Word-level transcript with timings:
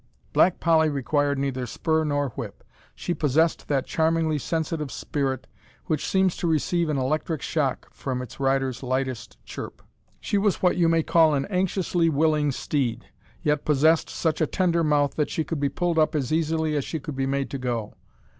Black 0.33 0.59
Polly 0.59 0.89
required 0.89 1.37
neither 1.37 1.67
spur 1.67 2.03
nor 2.03 2.29
whip. 2.29 2.63
She 2.95 3.13
possessed 3.13 3.67
that 3.67 3.85
charmingly 3.85 4.39
sensitive 4.39 4.91
spirit 4.91 5.45
which 5.85 6.07
seems 6.07 6.35
to 6.37 6.47
receive 6.47 6.89
an 6.89 6.97
electric 6.97 7.43
shock 7.43 7.87
from 7.93 8.19
its 8.23 8.39
rider's 8.39 8.81
lightest 8.81 9.37
chirp. 9.45 9.83
She 10.19 10.39
was 10.39 10.55
what 10.59 10.75
you 10.75 10.89
may 10.89 11.03
call 11.03 11.35
an 11.35 11.45
anxiously 11.51 12.09
willing 12.09 12.51
steed, 12.51 13.11
yet 13.43 13.63
possessed 13.63 14.09
such 14.09 14.41
a 14.41 14.47
tender 14.47 14.83
mouth 14.83 15.13
that 15.17 15.29
she 15.29 15.43
could 15.43 15.59
be 15.59 15.69
pulled 15.69 15.99
up 15.99 16.15
as 16.15 16.33
easily 16.33 16.75
as 16.75 16.83
she 16.83 16.99
could 16.99 17.15
be 17.15 17.27
made 17.27 17.51
to 17.51 17.59
go. 17.59 17.93